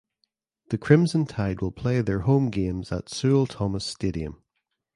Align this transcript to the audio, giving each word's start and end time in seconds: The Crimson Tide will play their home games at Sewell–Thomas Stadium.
The 0.69 0.79
Crimson 0.79 1.27
Tide 1.27 1.61
will 1.61 1.71
play 1.71 2.01
their 2.01 2.21
home 2.21 2.49
games 2.49 2.91
at 2.91 3.07
Sewell–Thomas 3.07 3.85
Stadium. 3.85 4.41